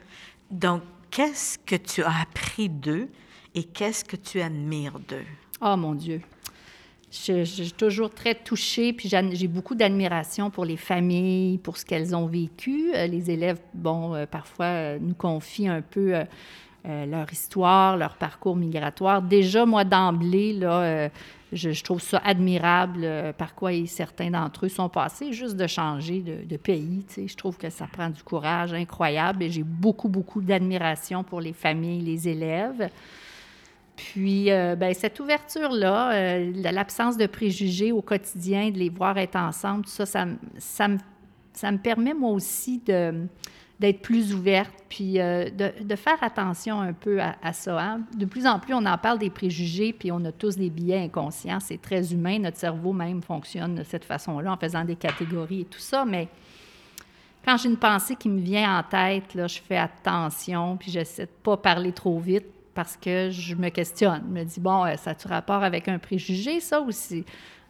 Donc, 0.53 0.83
qu'est-ce 1.11 1.59
que 1.59 1.75
tu 1.75 2.05
as 2.05 2.21
appris 2.23 2.69
d'eux 2.69 3.09
et 3.55 3.65
qu'est-ce 3.65 4.05
que 4.05 4.17
tu 4.17 4.41
admires 4.41 4.99
d'eux? 5.01 5.27
Oh 5.61 5.77
mon 5.77 5.95
Dieu! 5.95 6.21
Je, 7.11 7.43
suis 7.43 7.73
toujours 7.73 8.11
très 8.11 8.37
touchée, 8.37 8.93
puis 8.93 9.11
j'ai 9.33 9.49
beaucoup 9.49 9.75
d'admiration 9.75 10.49
pour 10.49 10.65
les 10.65 10.77
familles, 10.77 11.59
pour 11.59 11.77
ce 11.77 11.85
qu'elles 11.85 12.15
ont 12.15 12.27
vécu. 12.27 12.93
Euh, 12.95 13.09
les 13.09 13.33
élèves, 13.33 13.59
bon, 13.75 14.15
euh, 14.15 14.27
parfois 14.27 14.67
euh, 14.67 14.99
nous 15.01 15.15
confient 15.15 15.69
un 15.69 15.83
peu 15.83 16.15
leur 16.85 17.31
histoire, 17.31 17.97
leur 17.99 18.15
parcours 18.17 18.57
migratoire. 18.57 19.21
Déjà, 19.21 19.67
moi, 19.67 19.85
d'emblée, 19.85 20.55
là, 20.55 21.11
je, 21.53 21.83
trouve 21.83 22.01
ça 22.01 22.23
admirable 22.25 23.35
par 23.37 23.55
quoi 23.55 23.73
certains 23.87 24.31
d'entre 24.31 24.65
eux 24.65 24.71
sont 24.71 24.89
passés, 24.89 25.33
juste 25.33 25.57
de 25.57 25.67
changer 25.67 26.21
de, 26.21 26.49
de 26.49 26.57
pays. 26.57 27.05
Je 27.19 27.35
trouve 27.37 27.59
que 27.59 27.69
ça 27.69 27.87
prend 27.87 28.09
du 28.09 28.23
courage 28.23 28.73
incroyable 28.73 29.43
et 29.43 29.51
j'ai 29.51 29.63
beaucoup, 29.63 30.09
beaucoup 30.09 30.41
d'admiration 30.41 31.23
pour 31.23 31.43
les 31.43 31.53
familles, 31.53 32.01
les 32.01 32.29
élèves. 32.29 32.89
Puis, 34.01 34.51
euh, 34.51 34.77
ben, 34.77 34.95
cette 34.95 35.21
ouverture-là, 35.21 36.13
euh, 36.13 36.53
l'absence 36.73 37.19
de 37.19 37.27
préjugés 37.27 37.93
au 37.93 38.01
quotidien, 38.01 38.71
de 38.71 38.79
les 38.79 38.89
voir 38.89 39.19
être 39.19 39.37
ensemble, 39.37 39.85
tout 39.85 39.91
ça, 39.91 40.07
ça, 40.07 40.27
ça, 40.57 40.89
me, 40.89 40.97
ça 41.53 41.71
me 41.71 41.77
permet 41.77 42.15
moi 42.15 42.31
aussi 42.31 42.79
d'être 42.79 44.01
plus 44.01 44.33
ouverte, 44.35 44.73
puis 44.89 45.21
euh, 45.21 45.51
de, 45.51 45.97
faire 45.97 46.17
attention 46.23 46.81
un 46.81 46.95
peu 46.95 47.21
à, 47.21 47.53
ça. 47.53 47.79
Hein. 47.79 48.01
De 48.17 48.25
plus 48.25 48.47
en 48.47 48.59
plus, 48.59 48.73
on 48.73 48.87
en 48.87 48.97
parle 48.97 49.19
des 49.19 49.29
préjugés, 49.29 49.93
puis 49.93 50.11
on 50.11 50.25
a 50.25 50.33
tous 50.33 50.57
des 50.57 50.71
billets 50.71 51.05
inconscients. 51.05 51.61
C'est 51.61 51.81
très 51.81 52.11
humain. 52.15 52.39
Notre 52.39 52.57
cerveau 52.57 52.95
même 52.95 53.23
fonctionne 53.23 53.75
de 53.75 53.83
cette 53.83 54.07
façon-là, 54.07 54.53
en 54.53 54.57
faisant 54.57 54.85
des 54.85 54.97
catégories 54.97 55.61
et 55.61 55.67
tout 55.67 55.79
ça. 55.79 56.07
Mais 56.07 56.29
quand 57.45 57.59
j'ai 57.59 57.69
une 57.69 57.77
pensée 57.77 58.17
qui 58.17 58.31
me 58.31 58.41
vient 58.41 58.79
en 58.79 58.83
tête, 58.83 59.35
là, 59.35 59.47
je 59.47 59.61
fais 59.61 59.77
attention, 59.77 60.79
puis 60.79 60.91
j'essaie 60.91 61.27
de 61.27 61.31
pas 61.43 61.59
parler 61.59 61.93
trop 61.93 62.19
vite 62.19 62.47
parce 62.75 62.97
que 62.97 63.31
je 63.31 63.55
me 63.55 63.69
questionne. 63.69 64.23
Je 64.29 64.33
me 64.33 64.45
dis, 64.45 64.61
bon, 64.61 64.85
euh, 64.85 64.97
ça 64.97 65.11
a-tu 65.11 65.29
rapport 65.29 65.63
avec 65.63 65.89
un 65.89 65.99
préjugé, 65.99 66.61
ça 66.61 66.81
aussi? 66.81 67.25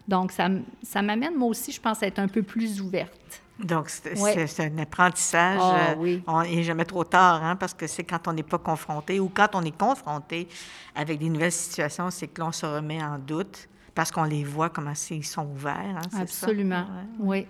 Donc, 0.09 0.33
ça, 0.33 0.49
ça 0.83 1.03
m'amène, 1.03 1.37
moi 1.37 1.49
aussi, 1.49 1.73
je 1.73 1.81
pense, 1.81 2.03
à 2.03 2.07
être 2.07 2.19
un 2.19 2.29
peu 2.29 2.43
plus 2.43 2.81
ouverte. 2.81 3.43
Donc, 3.63 3.91
c'est 3.91 4.61
un 4.61 4.79
apprentissage. 4.79 5.61
Ah, 5.63 5.95
oui. 5.99 6.23
on 6.27 6.43
n'est 6.43 6.63
jamais 6.63 6.85
trop 6.85 7.05
tard, 7.05 7.45
hein, 7.45 7.57
parce 7.57 7.75
que 7.75 7.87
c'est 7.87 8.05
quand 8.05 8.27
on 8.27 8.33
n'est 8.33 8.43
pas 8.43 8.59
confronté 8.59 9.21
ou 9.21 9.29
quand 9.29 9.49
on 9.55 9.63
est 9.63 9.77
confronté 9.77 10.49
avec 10.95 11.19
des 11.19 11.29
nouvelles 11.29 11.53
situations, 11.53 12.11
c'est 12.11 12.29
que 12.29 12.41
l'on 12.41 12.53
se 12.53 12.65
remet 12.65 13.03
en 13.03 13.19
doute 13.19 13.69
parce 13.95 14.11
qu'on 14.11 14.25
les 14.25 14.45
voit 14.45 14.71
comment 14.71 14.93
ils 15.11 15.27
sont 15.27 15.47
ouverts. 15.47 15.97
Hein, 15.97 16.21
Absolument, 16.21 16.87
oui. 17.19 17.47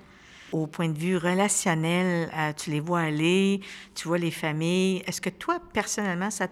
Au 0.52 0.66
point 0.66 0.88
de 0.88 0.98
vue 0.98 1.16
relationnel, 1.16 2.28
euh, 2.36 2.52
tu 2.56 2.70
les 2.70 2.80
vois 2.80 3.00
aller, 3.00 3.60
tu 3.94 4.08
vois 4.08 4.18
les 4.18 4.32
familles. 4.32 5.00
Est-ce 5.06 5.20
que 5.20 5.30
toi, 5.30 5.60
personnellement, 5.72 6.30
ça 6.30 6.48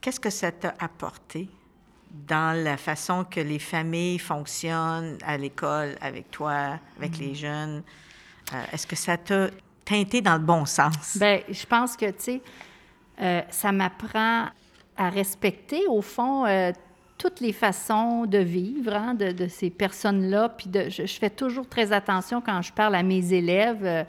Qu'est-ce 0.00 0.20
que 0.20 0.30
ça 0.30 0.52
t'a 0.52 0.74
apporté 0.78 1.48
dans 2.10 2.56
la 2.56 2.76
façon 2.76 3.24
que 3.24 3.40
les 3.40 3.58
familles 3.58 4.18
fonctionnent 4.18 5.18
à 5.24 5.36
l'école, 5.36 5.96
avec 6.00 6.30
toi, 6.30 6.78
avec 6.98 7.18
les 7.18 7.32
mm. 7.32 7.34
jeunes? 7.34 7.82
Euh, 8.52 8.62
est-ce 8.72 8.86
que 8.86 8.96
ça 8.96 9.16
t'a 9.16 9.48
teinté 9.84 10.20
dans 10.20 10.34
le 10.34 10.44
bon 10.44 10.64
sens? 10.64 11.16
Bien, 11.18 11.40
je 11.48 11.66
pense 11.66 11.96
que, 11.96 12.06
tu 12.06 12.14
sais, 12.18 12.42
euh, 13.20 13.42
ça 13.50 13.72
m'apprend 13.72 14.46
à 14.96 15.10
respecter, 15.10 15.86
au 15.88 16.00
fond, 16.00 16.46
euh, 16.46 16.72
toutes 17.18 17.40
les 17.40 17.52
façons 17.52 18.26
de 18.26 18.38
vivre 18.38 18.94
hein, 18.94 19.14
de, 19.14 19.48
ces 19.48 19.70
personnes-là. 19.70 20.50
Puis 20.50 20.68
de, 20.68 20.88
je, 20.88 21.06
fais 21.06 21.30
toujours 21.30 21.68
très 21.68 21.92
attention 21.92 22.40
quand 22.40 22.62
je 22.62 22.72
parle 22.72 22.94
à 22.94 23.02
mes 23.02 23.32
élèves 23.32 24.06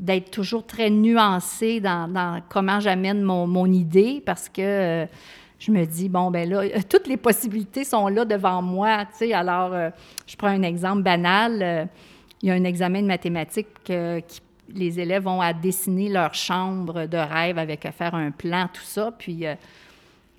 d'être 0.00 0.30
toujours 0.30 0.66
très 0.66 0.88
nuancée 0.88 1.78
dans, 1.78 2.42
comment 2.48 2.80
j'amène 2.80 3.20
mon, 3.22 3.66
idée 3.66 4.22
parce 4.24 4.48
que 4.48 4.62
euh, 4.62 5.06
je 5.58 5.70
me 5.70 5.84
dis, 5.84 6.08
bon, 6.08 6.30
ben 6.30 6.48
là, 6.48 6.62
toutes 6.88 7.06
les 7.06 7.18
possibilités 7.18 7.84
sont 7.84 8.08
là 8.08 8.24
devant 8.24 8.62
moi, 8.62 9.04
tu 9.04 9.18
sais. 9.18 9.32
Alors, 9.34 9.74
euh, 9.74 9.90
je 10.26 10.36
prends 10.36 10.48
un 10.48 10.62
exemple 10.62 11.02
banal. 11.02 11.62
Euh, 11.62 11.84
il 12.42 12.48
y 12.48 12.50
a 12.50 12.54
un 12.54 12.64
examen 12.64 13.02
de 13.02 13.06
mathématiques 13.06 13.68
qui 13.84 14.40
les 14.74 14.98
élèves 14.98 15.24
vont 15.24 15.42
à 15.42 15.52
dessiner 15.52 16.08
leur 16.08 16.32
chambre 16.32 17.04
de 17.04 17.18
rêve 17.18 17.58
avec 17.58 17.84
à 17.84 17.92
faire 17.92 18.14
un 18.14 18.30
plan, 18.30 18.66
tout 18.72 18.80
ça. 18.82 19.12
Puis 19.18 19.44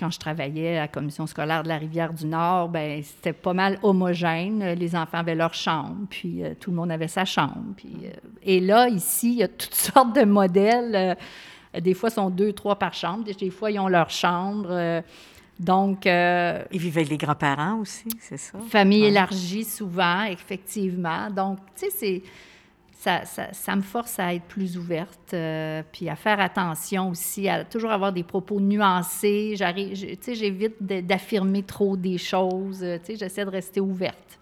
quand 0.02 0.10
je 0.10 0.18
travaillais 0.18 0.78
à 0.78 0.82
la 0.82 0.88
commission 0.88 1.28
scolaire 1.28 1.62
de 1.62 1.68
la 1.68 1.78
Rivière-du-Nord, 1.78 2.70
ben 2.70 3.04
c'était 3.04 3.34
pas 3.34 3.54
mal 3.54 3.78
homogène. 3.84 4.74
Les 4.74 4.96
enfants 4.96 5.20
avaient 5.20 5.36
leur 5.36 5.54
chambre, 5.54 6.08
puis 6.10 6.44
euh, 6.44 6.56
tout 6.60 6.72
le 6.72 6.78
monde 6.78 6.92
avait 6.92 7.08
sa 7.08 7.24
chambre. 7.24 7.76
Puis, 7.78 7.94
euh, 8.06 8.10
et 8.42 8.60
là, 8.60 8.90
ici, 8.90 9.34
il 9.34 9.38
y 9.38 9.44
a 9.44 9.48
toutes 9.48 9.76
sortes 9.76 10.16
de 10.16 10.24
modèles. 10.24 11.18
Euh, 11.76 11.80
des 11.80 11.94
fois, 11.94 12.10
ils 12.10 12.14
sont 12.14 12.32
deux, 12.32 12.52
trois 12.52 12.80
par 12.80 12.96
chambre. 12.96 13.26
Des 13.26 13.50
fois, 13.52 13.70
ils 13.70 13.80
ont 13.80 13.88
leur 13.88 14.10
chambre. 14.10 15.04
donc... 15.60 16.06
ils 16.06 16.80
vivaient 16.80 17.02
avec 17.02 17.10
les 17.12 17.18
grands-parents 17.18 17.78
aussi, 17.78 18.10
c'est 18.20 18.38
ça? 18.38 18.58
Famille 18.70 19.06
élargie, 19.06 19.64
souvent, 19.64 20.24
effectivement. 20.24 21.30
Donc, 21.30 21.60
tu 21.76 21.86
sais, 21.86 21.92
c'est 21.92 22.24
ça, 23.02 23.24
ça, 23.26 23.76
me 23.76 23.82
force 23.82 24.20
à 24.20 24.36
être 24.36 24.44
plus 24.44 24.78
ouverte, 24.78 25.34
euh, 25.34 25.82
puis 25.92 26.08
à 26.08 26.16
faire 26.16 26.40
attention 26.40 27.10
aussi, 27.10 27.50
à 27.50 27.66
toujours 27.66 27.90
avoir 27.90 28.14
des 28.14 28.22
propos 28.22 28.60
nuancés. 28.60 29.56
J'arrive, 29.56 29.98
tu 29.98 30.18
sais, 30.22 30.36
j'évite 30.36 30.76
d'affirmer 30.84 31.64
trop 31.64 31.98
des 31.98 32.20
choses. 32.20 32.80
Tu 32.80 33.00
sais, 33.04 33.16
j'essaie 33.16 33.44
de 33.44 33.50
rester 33.50 33.80
ouverte. 33.80 34.40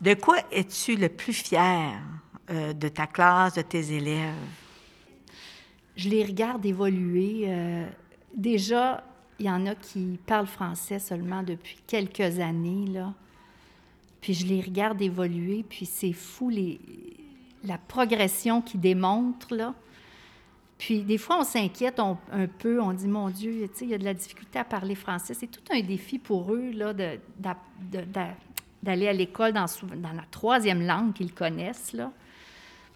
De 0.00 0.14
quoi 0.14 0.36
es-tu 0.52 0.94
le 0.94 1.08
plus 1.08 1.32
fier 1.32 2.00
euh, 2.48 2.72
de 2.72 2.86
ta 2.86 3.08
classe, 3.08 3.54
de 3.54 3.62
tes 3.62 3.92
élèves? 3.92 4.34
Je 5.96 6.08
les 6.08 6.24
regarde 6.24 6.64
évoluer. 6.64 7.46
Euh, 7.46 7.88
déjà, 8.36 9.02
il 9.40 9.46
y 9.46 9.50
en 9.50 9.66
a 9.66 9.74
qui 9.74 10.20
parlent 10.26 10.46
français 10.46 11.00
seulement 11.00 11.42
depuis 11.42 11.78
quelques 11.88 12.38
années, 12.38 12.86
là. 12.86 13.12
Puis 14.20 14.32
je 14.34 14.46
les 14.46 14.60
regarde 14.60 15.02
évoluer, 15.02 15.64
puis 15.68 15.86
c'est 15.86 16.12
fou 16.12 16.50
les 16.50 16.78
la 17.66 17.78
progression 17.78 18.62
qu'ils 18.62 18.80
démontrent, 18.80 19.54
là. 19.54 19.74
Puis 20.78 21.02
des 21.02 21.18
fois, 21.18 21.40
on 21.40 21.44
s'inquiète 21.44 21.98
un 22.00 22.46
peu, 22.58 22.80
on 22.82 22.92
dit, 22.92 23.08
mon 23.08 23.30
Dieu, 23.30 23.68
il 23.80 23.88
y 23.88 23.94
a 23.94 23.98
de 23.98 24.04
la 24.04 24.12
difficulté 24.12 24.58
à 24.58 24.64
parler 24.64 24.94
français. 24.94 25.32
C'est 25.32 25.46
tout 25.46 25.62
un 25.72 25.80
défi 25.80 26.18
pour 26.18 26.52
eux 26.52 26.70
là, 26.72 26.92
d'aller 28.82 29.08
à 29.08 29.12
l'école 29.12 29.52
dans, 29.52 29.66
la 29.92 30.24
troisième 30.30 30.86
langue 30.86 31.14
qu'ils 31.14 31.32
connaissent. 31.32 31.94
Là. 31.94 32.12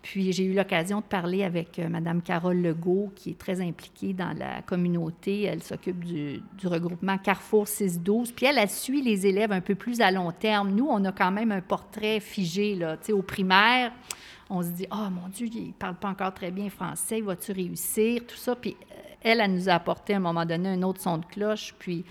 Puis 0.02 0.32
j'ai 0.32 0.44
eu 0.44 0.54
l'occasion 0.54 1.00
de 1.00 1.04
parler 1.04 1.42
avec 1.42 1.78
euh, 1.78 1.88
Mme 1.88 2.22
Carole 2.22 2.60
Legault, 2.60 3.12
qui 3.14 3.30
est 3.30 3.38
très 3.38 3.60
impliquée 3.60 4.12
dans 4.14 4.36
la 4.36 4.62
communauté. 4.62 5.42
Elle 5.42 5.62
s'occupe 5.62 6.04
du, 6.04 6.42
du, 6.58 6.66
regroupement 6.66 7.18
Carrefour 7.18 7.68
612. 7.68 8.32
Puis 8.32 8.46
elle, 8.46 8.58
elle 8.58 8.70
suit 8.70 9.02
les 9.02 9.26
élèves 9.26 9.52
un 9.52 9.60
peu 9.60 9.74
plus 9.74 10.00
à 10.00 10.10
long 10.10 10.32
terme. 10.32 10.70
Nous, 10.70 10.86
on 10.88 11.04
a 11.04 11.12
quand 11.12 11.30
même 11.30 11.52
un 11.52 11.60
portrait 11.60 12.20
figé. 12.20 12.74
Là. 12.74 12.96
Au 13.10 13.22
primaire, 13.22 13.92
on 14.50 14.62
se 14.62 14.69
dit 14.69 14.87
oh, 14.90 15.09
mon 15.11 15.28
Dieu, 15.28 15.49
il 15.52 15.69
ne 15.69 15.73
parle 15.73 15.95
pas 15.95 16.09
encore 16.09 16.35
très 16.35 16.50
bien 16.50 16.69
français, 16.69 17.21
vas-tu 17.21 17.52
réussir 17.52 18.23
Tout 18.26 18.37
ça. 18.37 18.57
Puis 18.57 18.76
euh, 18.90 18.95
elle, 19.23 19.40
elle 19.40 19.54
nous 19.54 19.69
a 19.69 19.75
apporté 19.75 20.12
à 20.12 20.16
un 20.16 20.21
moment 20.21 20.45
donné 20.45 20.69
un 20.71 20.83
autre 20.83 21.00
son 21.00 21.19
de 21.19 21.25
cloche. 21.25 21.75
Puis 21.78 22.04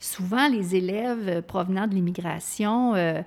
souvent, 0.00 0.48
les 0.48 0.74
élèves 0.74 1.28
euh, 1.28 1.42
provenant 1.42 1.86
de 1.86 1.94
l'immigration 1.94 2.94
euh, 2.96 3.22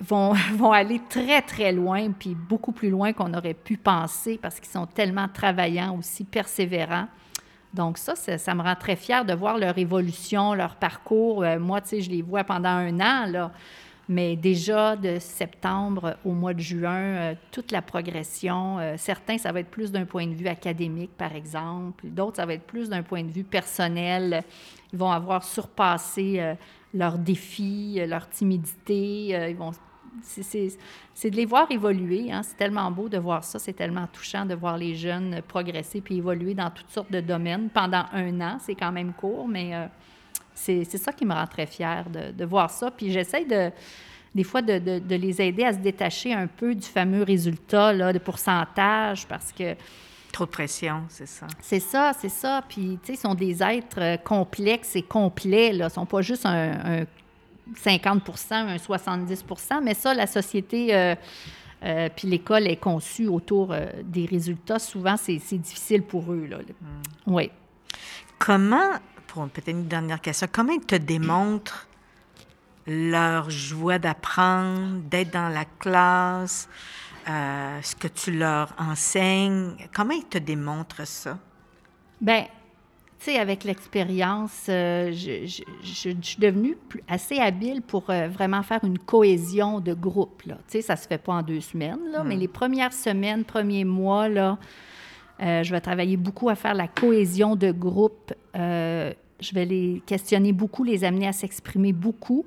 vont, 0.00 0.32
vont 0.54 0.72
aller 0.72 1.00
très, 1.10 1.42
très 1.42 1.72
loin, 1.72 2.12
puis 2.12 2.36
beaucoup 2.36 2.72
plus 2.72 2.90
loin 2.90 3.12
qu'on 3.12 3.34
aurait 3.34 3.54
pu 3.54 3.76
penser 3.76 4.38
parce 4.40 4.60
qu'ils 4.60 4.70
sont 4.70 4.86
tellement 4.86 5.28
travaillants 5.28 5.96
aussi, 5.98 6.24
persévérants. 6.24 7.08
Donc 7.74 7.98
ça, 7.98 8.14
ça, 8.14 8.54
me 8.54 8.62
rend 8.62 8.76
très 8.76 8.96
fière 8.96 9.24
de 9.24 9.34
voir 9.34 9.58
leur 9.58 9.76
évolution, 9.76 10.54
leur 10.54 10.76
parcours. 10.76 11.44
moi, 11.58 11.82
tu 11.82 11.88
sais, 11.88 12.00
je 12.00 12.10
les 12.10 12.22
vois 12.22 12.42
pendant 12.42 12.70
un 12.70 13.00
an, 13.00 13.26
là. 13.26 13.50
Mais 14.08 14.36
déjà 14.36 14.94
de 14.94 15.18
septembre 15.18 16.16
au 16.24 16.30
mois 16.30 16.54
de 16.54 16.60
juin, 16.60 16.94
euh, 16.94 17.34
toute 17.50 17.72
la 17.72 17.82
progression, 17.82 18.78
euh, 18.78 18.94
certains, 18.96 19.36
ça 19.36 19.50
va 19.50 19.60
être 19.60 19.70
plus 19.70 19.90
d'un 19.90 20.04
point 20.04 20.28
de 20.28 20.34
vue 20.34 20.46
académique, 20.46 21.10
par 21.18 21.34
exemple. 21.34 22.06
D'autres, 22.06 22.36
ça 22.36 22.46
va 22.46 22.54
être 22.54 22.66
plus 22.66 22.88
d'un 22.88 23.02
point 23.02 23.24
de 23.24 23.30
vue 23.30 23.42
personnel. 23.42 24.44
Ils 24.92 24.98
vont 24.98 25.10
avoir 25.10 25.42
surpassé 25.42 26.36
euh, 26.38 26.54
leurs 26.94 27.18
défis, 27.18 28.00
leur 28.06 28.28
timidité. 28.28 29.48
ils 29.50 29.56
vont 29.56 29.72
c'est 30.22 31.30
de 31.30 31.36
les 31.36 31.44
voir 31.44 31.70
évoluer. 31.70 32.32
Hein. 32.32 32.42
C'est 32.42 32.56
tellement 32.56 32.90
beau 32.90 33.08
de 33.08 33.18
voir 33.18 33.44
ça. 33.44 33.58
C'est 33.58 33.74
tellement 33.74 34.06
touchant 34.06 34.46
de 34.46 34.54
voir 34.54 34.78
les 34.78 34.94
jeunes 34.94 35.42
progresser 35.46 36.00
puis 36.00 36.16
évoluer 36.16 36.54
dans 36.54 36.70
toutes 36.70 36.88
sortes 36.88 37.12
de 37.12 37.20
domaines 37.20 37.68
pendant 37.68 38.06
un 38.12 38.40
an. 38.40 38.56
C'est 38.58 38.76
quand 38.76 38.92
même 38.92 39.12
court, 39.12 39.46
mais 39.46 39.74
c'est 40.56 40.98
ça 40.98 41.12
qui 41.12 41.24
me 41.24 41.34
rend 41.34 41.46
très 41.46 41.66
fière 41.66 42.06
de, 42.10 42.44
voir 42.44 42.70
ça. 42.70 42.90
Puis 42.90 43.12
j'essaie 43.12 43.44
de, 43.44 43.70
des 44.34 44.44
fois 44.44 44.62
de, 44.62 44.78
de, 44.78 45.14
les 45.14 45.40
aider 45.40 45.64
à 45.64 45.72
se 45.72 45.78
détacher 45.78 46.32
un 46.32 46.46
peu 46.46 46.74
du 46.74 46.86
fameux 46.86 47.22
résultat 47.22 47.92
là, 47.92 48.12
de 48.12 48.18
pourcentage 48.18 49.26
parce 49.26 49.52
que. 49.52 49.74
Trop 50.32 50.44
de 50.44 50.50
pression, 50.50 51.04
c'est 51.08 51.26
ça. 51.26 51.46
C'est 51.60 51.80
ça, 51.80 52.12
c'est 52.18 52.28
ça. 52.28 52.62
Puis, 52.68 52.98
tu 53.02 53.06
sais, 53.06 53.12
ils 53.14 53.16
sont 53.16 53.34
des 53.34 53.62
êtres 53.62 54.00
euh, 54.00 54.16
complexes 54.18 54.94
et 54.96 55.02
complets. 55.02 55.72
Là. 55.72 55.84
Ils 55.84 55.88
ne 55.88 55.88
sont 55.88 56.04
pas 56.04 56.20
juste 56.20 56.44
un, 56.44 57.04
50 57.74 58.22
un 58.50 58.78
70 58.78 59.44
mais 59.82 59.94
ça, 59.94 60.12
la 60.14 60.26
société. 60.26 60.94
Euh, 60.94 61.14
euh, 61.84 62.08
puis 62.14 62.28
l'école 62.28 62.66
est 62.66 62.76
conçue 62.76 63.28
autour 63.28 63.74
des 64.02 64.26
résultats. 64.26 64.78
Souvent, 64.78 65.16
c'est 65.16 65.38
difficile 65.58 66.02
pour 66.02 66.32
eux. 66.32 66.46
Là. 66.46 66.58
Hmm. 66.58 67.34
Oui. 67.34 67.50
Comment 68.38 68.90
peut-être 69.48 69.68
une 69.68 69.86
dernière 69.86 70.20
question. 70.20 70.48
Comment 70.50 70.72
ils 70.72 70.84
te 70.84 70.96
démontrent 70.96 71.86
leur 72.86 73.50
joie 73.50 73.98
d'apprendre, 73.98 75.00
d'être 75.10 75.32
dans 75.32 75.48
la 75.48 75.64
classe, 75.64 76.68
euh, 77.28 77.78
ce 77.82 77.96
que 77.96 78.08
tu 78.08 78.32
leur 78.32 78.72
enseignes? 78.78 79.72
Comment 79.94 80.14
ils 80.14 80.24
te 80.24 80.38
démontrent 80.38 81.06
ça? 81.06 81.38
Bien, 82.20 82.44
tu 83.18 83.32
sais, 83.32 83.38
avec 83.38 83.64
l'expérience, 83.64 84.66
euh, 84.68 85.10
je, 85.12 85.46
je- 85.46 85.62
je- 85.82 86.10
je 86.10 86.26
suis 86.26 86.38
devenue 86.38 86.76
assez 87.08 87.38
habile 87.38 87.82
pour 87.82 88.08
euh, 88.10 88.28
vraiment 88.28 88.62
faire 88.62 88.84
une 88.84 88.98
cohésion 88.98 89.80
de 89.80 89.92
groupe. 89.92 90.42
Tu 90.44 90.52
sais, 90.68 90.82
ça 90.82 90.96
se 90.96 91.06
fait 91.08 91.18
pas 91.18 91.32
en 91.34 91.42
deux 91.42 91.60
semaines, 91.60 91.98
là, 92.12 92.22
mais 92.24 92.36
les 92.36 92.48
premières 92.48 92.92
semaines, 92.92 93.44
premiers 93.44 93.84
mois, 93.84 94.28
là, 94.28 94.58
euh, 95.42 95.62
je 95.62 95.70
vais 95.72 95.80
travailler 95.80 96.16
beaucoup 96.16 96.48
à 96.48 96.54
faire 96.54 96.72
la 96.74 96.88
cohésion 96.88 97.56
de 97.56 97.70
groupe. 97.72 98.32
Euh, 98.54 99.12
je 99.40 99.54
vais 99.54 99.64
les 99.64 100.02
questionner 100.06 100.52
beaucoup, 100.52 100.84
les 100.84 101.04
amener 101.04 101.26
à 101.28 101.32
s'exprimer 101.32 101.92
beaucoup. 101.92 102.44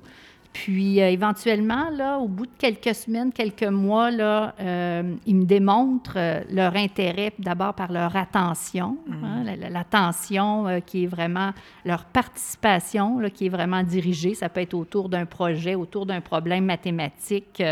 Puis 0.52 1.00
euh, 1.00 1.08
éventuellement, 1.08 1.90
là, 1.90 2.18
au 2.18 2.26
bout 2.26 2.46
de 2.46 2.50
quelques 2.58 2.92
semaines, 2.96 3.32
quelques 3.32 3.62
mois, 3.62 4.10
là, 4.10 4.52
euh, 4.60 5.14
ils 5.24 5.36
me 5.36 5.44
démontrent 5.44 6.14
euh, 6.16 6.40
leur 6.50 6.74
intérêt 6.74 7.32
d'abord 7.38 7.72
par 7.74 7.92
leur 7.92 8.16
attention, 8.16 8.96
hein, 9.12 9.44
la- 9.44 9.68
l'attention 9.70 10.80
qui 10.84 11.04
est 11.04 11.06
vraiment 11.06 11.52
leur 11.84 12.04
participation, 12.04 13.20
là, 13.20 13.30
qui 13.30 13.46
est 13.46 13.50
vraiment 13.50 13.84
dirigée. 13.84 14.34
Ça 14.34 14.48
peut 14.48 14.60
être 14.60 14.74
autour 14.74 15.08
d'un 15.08 15.24
projet, 15.24 15.76
autour 15.76 16.04
d'un 16.04 16.20
problème 16.20 16.64
mathématique. 16.64 17.62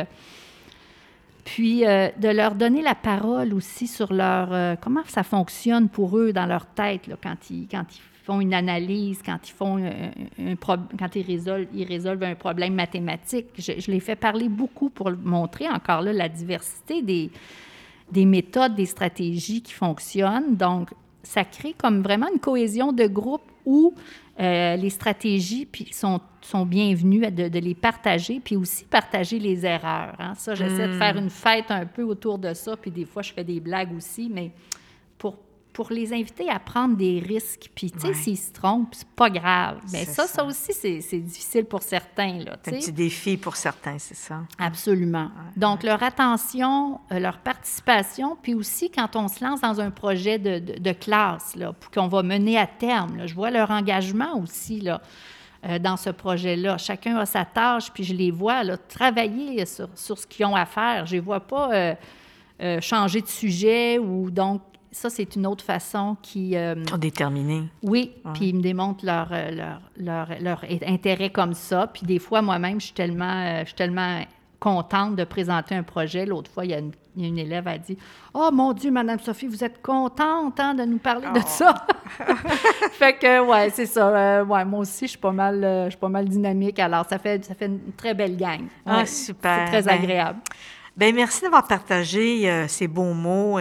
puis 1.44 1.80
de 1.80 2.28
leur 2.28 2.54
donner 2.54 2.82
la 2.82 2.94
parole 2.94 3.54
aussi 3.54 3.86
sur 3.86 4.12
leur 4.12 4.78
comment 4.80 5.02
ça 5.06 5.22
fonctionne 5.22 5.88
pour 5.88 6.16
eux 6.18 6.32
dans 6.32 6.46
leur 6.46 6.66
tête 6.66 7.06
là, 7.06 7.16
quand 7.20 7.50
ils 7.50 7.66
quand 7.68 7.84
ils 7.90 8.02
font 8.28 8.40
une 8.40 8.54
analyse, 8.54 9.20
quand 9.24 9.38
ils 9.48 9.52
font 9.60 9.76
un, 9.78 10.10
un 10.50 10.54
prob- 10.54 10.90
quand 10.98 11.16
ils 11.16 11.26
résolvent 11.34 11.66
ils 11.74 11.88
résolvent 11.94 12.24
un 12.34 12.34
problème 12.34 12.74
mathématique. 12.74 13.46
Je, 13.56 13.72
je 13.84 13.90
les 13.90 14.00
fais 14.00 14.16
parler 14.16 14.48
beaucoup 14.48 14.90
pour 14.90 15.10
montrer 15.10 15.66
encore 15.78 16.02
là 16.02 16.12
la 16.12 16.28
diversité 16.28 17.02
des 17.02 17.30
des 18.10 18.26
méthodes, 18.26 18.74
des 18.74 18.86
stratégies 18.96 19.60
qui 19.62 19.72
fonctionnent. 19.72 20.56
Donc 20.56 20.90
ça 21.22 21.44
crée 21.44 21.74
comme 21.82 22.02
vraiment 22.02 22.28
une 22.32 22.40
cohésion 22.40 22.92
de 22.92 23.06
groupe 23.06 23.46
où 23.66 23.92
euh, 24.40 24.76
les 24.76 24.90
stratégies 24.90 25.66
puis 25.66 25.88
sont, 25.92 26.20
sont 26.40 26.64
bienvenues 26.64 27.30
de, 27.30 27.48
de 27.48 27.58
les 27.58 27.74
partager, 27.74 28.40
puis 28.42 28.56
aussi 28.56 28.84
partager 28.84 29.38
les 29.38 29.66
erreurs. 29.66 30.14
hein. 30.18 30.34
Ça, 30.36 30.54
j'essaie 30.54 30.88
de 30.88 30.92
faire 31.02 31.16
une 31.16 31.28
fête 31.28 31.70
un 31.70 31.84
peu 31.84 32.04
autour 32.04 32.38
de 32.38 32.54
ça, 32.54 32.76
puis 32.76 32.90
des 32.90 33.04
fois, 33.04 33.22
je 33.22 33.32
fais 33.32 33.44
des 33.44 33.60
blagues 33.60 33.94
aussi, 33.96 34.30
mais 34.32 34.52
pour, 35.78 35.90
les 35.92 36.12
inviter 36.12 36.50
à 36.50 36.58
prendre 36.58 36.96
des 36.96 37.20
risques. 37.20 37.70
Puis, 37.74 37.90
tu 37.92 38.00
sais, 38.00 38.08
Ouais. 38.08 38.14
s'ils 38.14 38.36
se 38.36 38.52
trompent, 38.52 38.92
c'est 38.94 39.08
pas 39.08 39.30
grave. 39.30 39.78
Mais 39.92 40.04
ça, 40.04 40.26
ça. 40.26 40.34
ça 40.34 40.44
aussi, 40.44 40.72
c'est 40.72 41.18
difficile 41.20 41.64
pour 41.66 41.82
certains, 41.82 42.40
C'est 42.64 42.74
un 42.74 42.78
petit 42.78 42.92
défi 42.92 43.36
pour 43.36 43.54
certains, 43.54 43.98
c'est 43.98 44.16
ça. 44.16 44.40
Absolument. 44.58 45.30
Donc, 45.56 45.82
leur 45.84 46.02
attention, 46.02 47.00
euh, 47.12 47.18
leur 47.20 47.38
participation, 47.38 48.36
puis 48.42 48.54
aussi 48.54 48.90
quand 48.90 49.14
on 49.16 49.28
se 49.28 49.44
lance 49.44 49.60
dans 49.60 49.80
un 49.80 49.90
projet 49.90 50.38
de, 50.38 50.58
de- 50.58 50.78
de 50.78 50.92
classe, 50.92 51.54
là, 51.54 51.72
qu'on 51.94 52.08
va 52.08 52.22
mener 52.22 52.58
à 52.58 52.66
terme, 52.66 53.16
là, 53.16 53.26
je 53.26 53.34
vois 53.34 53.50
leur 53.50 53.70
engagement 53.70 54.36
aussi 54.38 54.80
là, 54.80 55.00
euh, 55.66 55.78
dans 55.78 55.96
ce 55.96 56.10
projet-là. 56.10 56.78
Chacun 56.78 57.16
a 57.18 57.26
sa 57.26 57.44
tâche, 57.44 57.90
puis 57.92 58.04
je 58.04 58.14
les 58.14 58.30
vois 58.30 58.64
là, 58.64 58.76
travailler 58.76 59.64
sur, 59.66 59.88
sur 59.94 60.18
ce 60.18 60.26
qu'ils 60.26 60.44
ont 60.46 60.54
à 60.56 60.66
faire. 60.66 61.06
Je 61.06 61.12
ne 61.14 61.20
les 61.20 61.24
vois 61.24 61.40
pas 61.40 61.72
euh, 61.72 61.94
euh, 62.62 62.80
changer 62.80 63.20
de 63.22 63.28
sujet 63.28 63.98
ou 63.98 64.30
donc. 64.30 64.60
Ça, 64.90 65.10
c'est 65.10 65.36
une 65.36 65.46
autre 65.46 65.64
façon 65.64 66.16
qui, 66.22 66.56
euh, 66.56 66.74
déterminés. 66.98 67.64
oui, 67.82 68.12
Ouais. 68.24 68.32
puis 68.34 68.48
ils 68.48 68.54
me 68.56 68.62
démontrent 68.62 69.04
leur, 69.04 69.28
euh, 69.32 69.50
leur, 69.50 69.80
leur, 69.98 70.28
leur 70.40 70.64
intérêt 70.86 71.30
comme 71.30 71.52
ça. 71.54 71.86
Puis 71.86 72.02
des 72.06 72.18
fois, 72.18 72.40
moi-même, 72.42 72.80
je 72.80 72.86
suis 72.86 72.94
tellement, 72.94 73.42
euh, 73.44 73.60
je 73.60 73.66
suis 73.66 73.74
tellement 73.74 74.20
contente 74.60 75.14
de 75.14 75.24
présenter 75.24 75.74
un 75.74 75.82
projet. 75.82 76.24
L'autre 76.26 76.50
fois, 76.50 76.64
il 76.64 76.70
y, 76.72 76.74
a 76.74 76.78
une, 76.78 76.92
une 77.16 77.38
élève 77.38 77.64
qui 77.64 77.70
a 77.70 77.78
dit 77.78 77.98
«Oh 78.34 78.48
mon 78.52 78.72
Dieu, 78.72 78.90
Madame 78.90 79.20
Sophie, 79.20 79.46
vous 79.46 79.62
êtes 79.62 79.80
contente 79.82 80.58
hein, 80.58 80.74
de 80.74 80.84
nous 80.84 80.98
parler 80.98 81.28
de 81.34 81.38
Oh. 81.40 81.46
ça!» 81.46 81.74
Fait 82.92 83.16
que, 83.18 83.40
ouais, 83.46 83.70
c'est 83.70 83.86
ça. 83.86 84.08
Euh, 84.08 84.44
ouais, 84.44 84.64
moi 84.64 84.80
aussi, 84.80 85.04
je 85.04 85.10
suis 85.10 85.18
pas 85.18 85.30
mal, 85.32 85.62
euh, 85.62 85.84
je 85.84 85.90
suis 85.90 85.98
pas 85.98 86.08
mal 86.08 86.28
dynamique. 86.28 86.78
Alors, 86.78 87.06
ça 87.08 87.18
fait, 87.18 87.44
ça 87.44 87.54
fait 87.54 87.66
une 87.66 87.92
très 87.96 88.14
belle 88.14 88.36
gang. 88.36 88.62
Ah, 88.86 88.98
Ouais, 88.98 89.06
super. 89.06 89.66
C'est 89.66 89.82
très 89.82 89.82
Ben, 89.82 90.02
agréable. 90.02 90.38
Ben 90.96 91.14
merci 91.14 91.42
d'avoir 91.42 91.66
partagé 91.68 92.50
euh, 92.50 92.66
ces 92.66 92.88
beaux 92.88 93.12
mots 93.14 93.58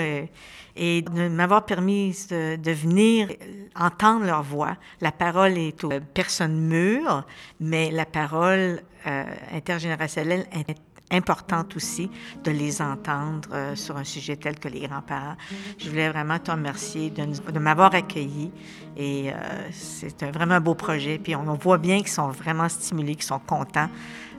et 0.78 1.02
de 1.02 1.28
m'avoir 1.28 1.66
permis 1.66 2.16
de, 2.30 2.72
venir 2.72 3.30
euh, 3.30 3.68
entendre 3.76 4.26
leur 4.26 4.44
voix. 4.44 4.78
La 5.02 5.12
parole 5.12 5.58
est 5.58 5.84
aux 5.84 5.92
personnes 6.14 6.60
mûres, 6.60 7.26
mais 7.60 7.92
la 7.92 8.06
parole 8.06 8.82
euh, 9.08 9.24
intergénérationnelle 9.52 10.46
est 10.54 10.78
importante 11.10 11.76
aussi 11.78 12.12
de 12.44 12.52
les 12.52 12.82
entendre 12.82 13.50
euh, 13.54 13.76
sur 13.76 13.96
un 13.96 14.04
sujet 14.04 14.36
tel 14.36 14.60
que 14.60 14.68
les 14.68 14.82
grands-parents. 14.82 15.38
Je 15.78 15.90
voulais 15.90 16.10
vraiment 16.10 16.38
te 16.38 16.52
remercier 16.52 17.10
de, 17.10 17.60
m'avoir 17.60 17.96
accueilli 17.96 18.52
et 18.98 19.32
c'est 19.72 20.24
vraiment 20.26 20.56
un 20.56 20.60
beau 20.60 20.76
projet. 20.76 21.18
Puis 21.18 21.36
on, 21.36 21.44
voit 21.54 21.78
bien 21.78 22.00
qu'ils 22.00 22.10
sont 22.10 22.30
vraiment 22.30 22.68
stimulés, 22.68 23.16
qu'ils 23.16 23.24
sont 23.24 23.40
contents 23.40 23.90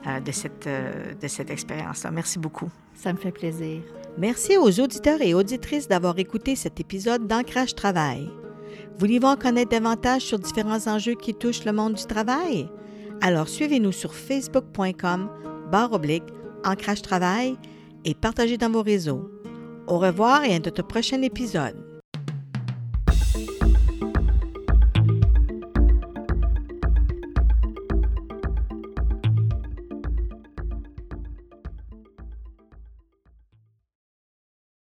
de 0.05 0.31
cette, 0.31 0.67
euh, 0.67 1.13
de 1.21 1.27
cette 1.27 1.49
expérience-là. 1.49 2.11
Merci 2.11 2.39
beaucoup. 2.39 2.69
Ça 2.95 3.13
me 3.13 3.17
fait 3.17 3.31
plaisir. 3.31 3.81
Merci 4.17 4.57
aux 4.57 4.79
auditeurs 4.79 5.21
et 5.21 5.33
auditrices 5.33 5.87
d'avoir 5.87 6.17
écouté 6.19 6.55
cet 6.55 6.79
épisode 6.79 7.27
d'Ancrage 7.27 7.75
Travail. 7.75 8.29
Voulez-vous 8.97 9.27
en 9.27 9.35
connaître 9.37 9.71
davantage 9.71 10.23
sur 10.23 10.39
différents 10.39 10.87
enjeux 10.87 11.15
qui 11.15 11.33
touchent 11.33 11.65
le 11.65 11.71
monde 11.71 11.93
du 11.93 12.05
travail? 12.05 12.69
Alors 13.21 13.47
suivez-nous 13.47 13.91
sur 13.91 14.13
facebook.com 14.13 15.29
barre 15.71 15.93
oblique 15.93 16.23
Ancrage 16.65 17.01
Travail 17.01 17.57
et 18.05 18.13
partagez 18.13 18.57
dans 18.57 18.69
vos 18.69 18.83
réseaux. 18.83 19.29
Au 19.87 19.99
revoir 19.99 20.43
et 20.43 20.53
à 20.53 20.59
notre 20.59 20.83
prochain 20.83 21.21
épisode. 21.21 21.88